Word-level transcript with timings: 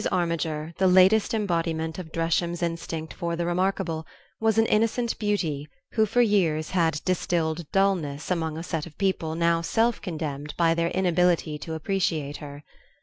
Armiger, 0.11 0.73
the 0.79 0.87
latest 0.87 1.31
embodiment 1.31 1.99
of 1.99 2.11
Dresham's 2.11 2.63
instinct 2.63 3.13
for 3.13 3.35
the 3.35 3.45
remarkable, 3.45 4.07
was 4.39 4.57
an 4.57 4.65
innocent 4.65 5.15
beauty 5.19 5.67
who 5.91 6.07
for 6.07 6.21
years 6.23 6.71
had 6.71 6.99
distilled 7.05 7.69
dulness 7.71 8.31
among 8.31 8.57
a 8.57 8.63
set 8.63 8.87
of 8.87 8.97
people 8.97 9.35
now 9.35 9.61
self 9.61 10.01
condemned 10.01 10.55
by 10.57 10.73
their 10.73 10.89
inability 10.89 11.59
to 11.59 11.75
appreciate 11.75 12.37
her. 12.37 12.63